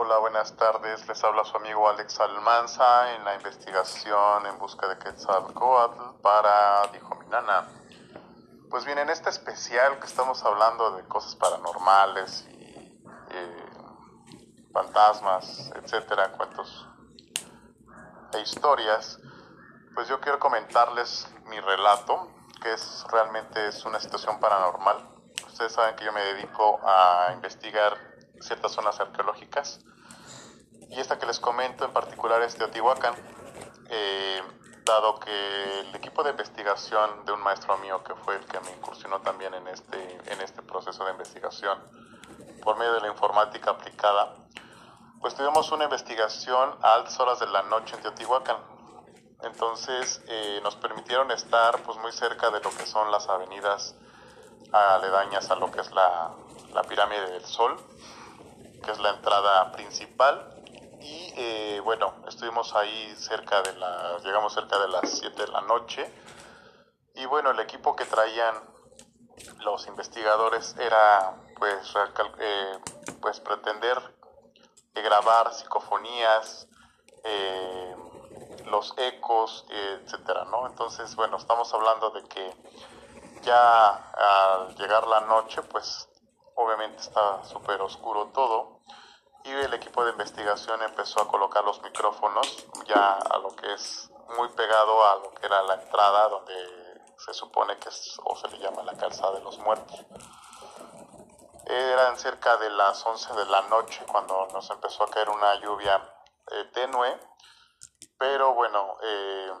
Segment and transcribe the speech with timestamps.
[0.00, 1.08] Hola, buenas tardes.
[1.08, 7.16] Les habla su amigo Alex Almanza en la investigación en busca de Quetzalcoatl para Dijo
[7.16, 7.66] mi nana.
[8.70, 13.66] Pues bien, en este especial que estamos hablando de cosas paranormales y eh,
[14.72, 16.86] fantasmas, etcétera, cuentos
[18.34, 19.18] e historias,
[19.96, 22.28] pues yo quiero comentarles mi relato,
[22.62, 25.08] que es realmente es una situación paranormal.
[25.44, 28.07] Ustedes saben que yo me dedico a investigar
[28.40, 29.80] ciertas zonas arqueológicas
[30.90, 33.14] y esta que les comento en particular es Teotihuacán,
[33.90, 34.42] eh,
[34.84, 38.70] dado que el equipo de investigación de un maestro mío que fue el que me
[38.72, 41.78] incursionó también en este, en este proceso de investigación
[42.62, 44.34] por medio de la informática aplicada,
[45.20, 48.56] pues tuvimos una investigación a altas horas de la noche en Teotihuacán.
[49.42, 53.94] Entonces eh, nos permitieron estar pues muy cerca de lo que son las avenidas
[54.72, 56.34] aledañas a lo que es la,
[56.72, 57.76] la pirámide del Sol,
[58.82, 60.54] que es la entrada principal
[61.00, 65.60] y eh, bueno, estuvimos ahí cerca de las, llegamos cerca de las 7 de la
[65.62, 66.12] noche
[67.14, 68.54] y bueno, el equipo que traían
[69.60, 71.94] los investigadores era pues,
[72.40, 72.78] eh,
[73.20, 73.98] pues pretender
[74.94, 76.68] grabar psicofonías,
[77.24, 77.96] eh,
[78.66, 80.66] los ecos, etcétera, ¿no?
[80.66, 82.52] Entonces, bueno, estamos hablando de que
[83.42, 86.08] ya al llegar la noche, pues
[86.58, 88.80] obviamente está súper oscuro todo
[89.44, 94.10] y el equipo de investigación empezó a colocar los micrófonos ya a lo que es
[94.36, 96.54] muy pegado a lo que era la entrada donde
[97.16, 100.04] se supone que es o se le llama la calzada de los muertos.
[101.66, 105.96] Eran cerca de las 11 de la noche cuando nos empezó a caer una lluvia
[106.50, 107.18] eh, tenue,
[108.18, 109.52] pero bueno, eh,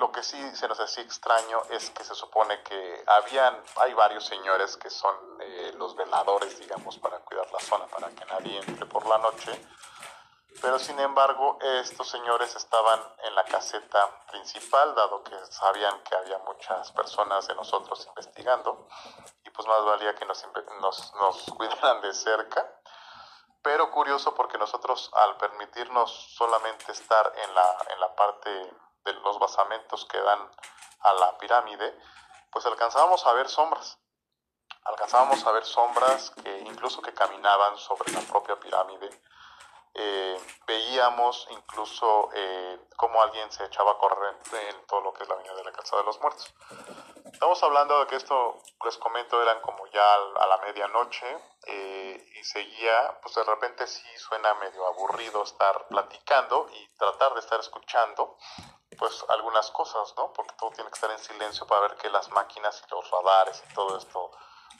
[0.00, 4.24] lo que sí se nos hacía extraño es que se supone que habían, hay varios
[4.24, 8.86] señores que son eh, los veladores, digamos, para cuidar la zona, para que nadie entre
[8.86, 9.52] por la noche.
[10.62, 16.38] Pero sin embargo, estos señores estaban en la caseta principal, dado que sabían que había
[16.38, 18.88] muchas personas de nosotros investigando,
[19.44, 20.42] y pues más valía que nos,
[20.80, 22.66] nos, nos cuidaran de cerca.
[23.62, 28.72] Pero curioso porque nosotros al permitirnos solamente estar en la, en la parte
[29.04, 30.50] de los basamentos que dan
[31.00, 31.98] a la pirámide,
[32.50, 33.98] pues alcanzábamos a ver sombras.
[34.84, 39.08] Alcanzábamos a ver sombras que incluso que caminaban sobre la propia pirámide.
[39.94, 45.28] Eh, veíamos incluso eh, cómo alguien se echaba a correr en todo lo que es
[45.28, 46.54] la avenida de la Calzada de los Muertos.
[47.32, 51.26] Estamos hablando de que esto, les comento, eran como ya a la medianoche
[51.66, 57.40] eh, y seguía, pues de repente sí suena medio aburrido estar platicando y tratar de
[57.40, 58.36] estar escuchando
[58.98, 60.32] pues algunas cosas, ¿no?
[60.32, 63.62] Porque todo tiene que estar en silencio para ver que las máquinas y los radares
[63.68, 64.30] y todo esto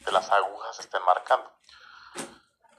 [0.00, 1.50] de las agujas estén marcando.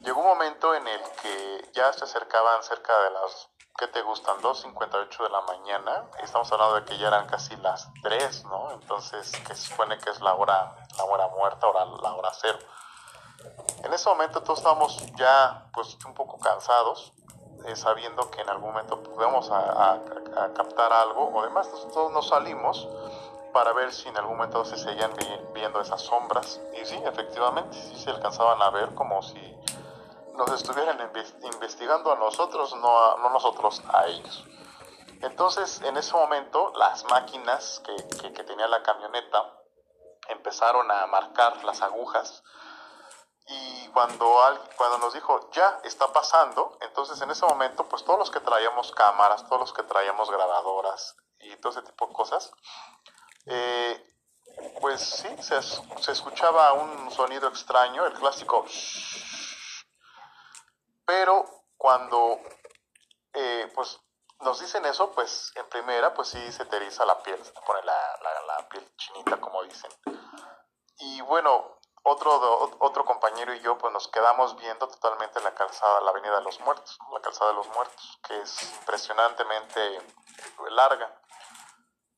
[0.02, 4.42] Llegó un momento en el que ya se acercaban cerca de las, ¿qué te gustan?
[4.42, 6.10] 2.58 de la mañana.
[6.24, 8.72] Estamos hablando de que ya eran casi las 3, ¿no?
[8.72, 12.58] Entonces, que se supone que es la hora, la hora muerta, hora, la hora cero.
[13.84, 17.14] En ese momento todos estábamos ya pues un poco cansados
[17.66, 20.00] eh, sabiendo que en algún momento podemos a,
[20.56, 21.70] captar algo o demás.
[21.70, 22.88] Nosotros nos salimos
[23.54, 25.12] para ver si en algún momento se seguían
[25.54, 26.60] viendo esas sombras.
[26.82, 29.58] Y sí, efectivamente, sí se alcanzaban a ver como si
[30.36, 31.00] nos estuvieran
[31.44, 34.46] investigando a nosotros, no, no nosotros a ellos.
[35.22, 39.54] Entonces, en ese momento, las máquinas que, que, que tenía la camioneta
[40.30, 42.44] empezaron a marcar las agujas
[43.48, 44.38] y cuando,
[44.78, 48.92] cuando nos dijo, ya está pasando, entonces en ese momento, pues todos los que traíamos
[48.92, 52.52] cámaras, todos los que traíamos grabadoras y todo ese tipo de cosas,
[53.48, 54.06] eh,
[54.80, 58.66] pues sí, se, se, escuchaba un sonido extraño, el clásico
[61.12, 61.46] pero
[61.76, 62.40] cuando
[63.34, 64.00] eh, pues
[64.40, 67.60] nos dicen eso, pues en primera, pues sí se te eriza la piel, se te
[67.62, 69.92] pone la, la, la piel chinita, como dicen.
[71.00, 72.32] Y bueno, otro,
[72.80, 76.62] otro compañero y yo pues nos quedamos viendo totalmente la calzada, la Avenida de los
[76.62, 80.00] Muertos, la calzada de los Muertos, que es impresionantemente
[80.70, 81.22] larga.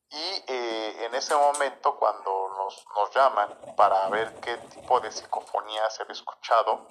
[0.10, 5.90] Y eh, en ese momento cuando nos, nos llaman para ver qué tipo de psicofonía
[5.90, 6.88] se había escuchado,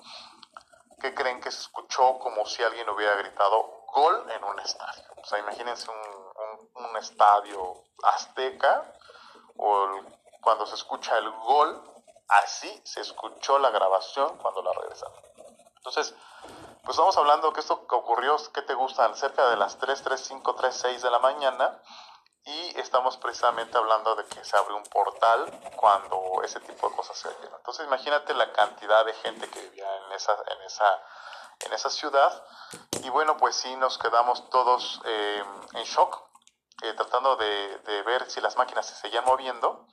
[1.03, 5.05] ¿qué creen que se escuchó como si alguien hubiera gritado gol en un estadio?
[5.23, 6.03] O sea, imagínense un,
[6.97, 8.93] estadio azteca
[9.57, 9.89] o
[10.41, 11.93] cuando se escucha el gol
[12.33, 15.21] Así se escuchó la grabación cuando la regresaron.
[15.77, 16.15] Entonces,
[16.83, 19.15] pues estamos hablando que esto que ocurrió, que te gustan?
[19.15, 21.83] Cerca de las 3, 3, 5, 3, 6 de la mañana.
[22.45, 25.45] Y estamos precisamente hablando de que se abre un portal
[25.77, 27.55] cuando ese tipo de cosas se dieron.
[27.59, 31.03] Entonces imagínate la cantidad de gente que vivía en esa, en esa
[31.67, 32.45] en esa ciudad.
[33.03, 35.45] Y bueno, pues sí nos quedamos todos eh,
[35.75, 36.23] en shock,
[36.83, 39.87] eh, tratando de, de, ver si las máquinas se seguían moviendo.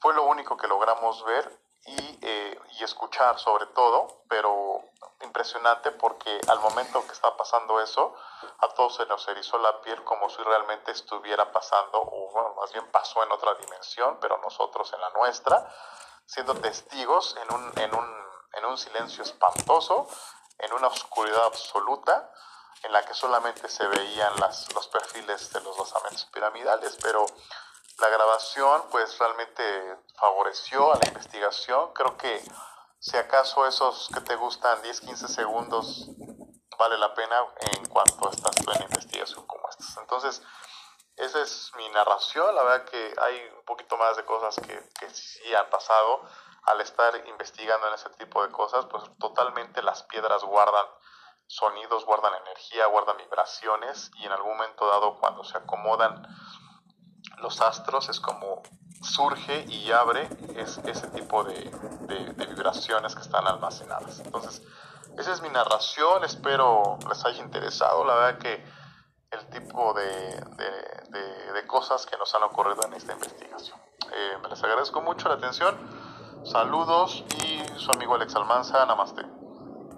[0.00, 4.82] Fue lo único que logramos ver y, eh, y escuchar sobre todo, pero
[5.22, 8.14] impresionante porque al momento que estaba pasando eso,
[8.58, 12.72] a todos se nos erizó la piel como si realmente estuviera pasando, o bueno, más
[12.72, 15.72] bien pasó en otra dimensión, pero nosotros en la nuestra,
[16.26, 18.25] siendo testigos en un, en un,
[18.56, 20.08] en un silencio espantoso,
[20.58, 22.32] en una oscuridad absoluta,
[22.82, 27.26] en la que solamente se veían las, los perfiles de los basamentos piramidales, pero
[27.98, 31.92] la grabación pues realmente favoreció a la investigación.
[31.94, 32.42] Creo que
[32.98, 36.08] si acaso esos que te gustan 10, 15 segundos
[36.78, 37.36] vale la pena
[37.72, 39.96] en cuanto estás en investigación como estas.
[39.96, 40.42] Entonces,
[41.16, 42.54] esa es mi narración.
[42.54, 46.22] La verdad que hay un poquito más de cosas que, que sí han pasado.
[46.64, 50.86] Al estar investigando en ese tipo de cosas, pues totalmente las piedras guardan
[51.46, 56.26] sonidos, guardan energía, guardan vibraciones y en algún momento dado cuando se acomodan
[57.38, 58.62] los astros es como
[59.02, 64.20] surge y abre es, ese tipo de, de, vibraciones que están almacenadas.
[64.20, 64.62] Entonces,
[65.18, 68.64] esa es mi narración, espero les haya interesado, la verdad que
[69.30, 70.40] el tipo de,
[71.52, 73.78] de cosas que nos han ocurrido en esta investigación.
[74.12, 75.76] Eh, les agradezco mucho la atención,
[76.44, 79.35] saludos y su amigo Alex Almanza, namaste.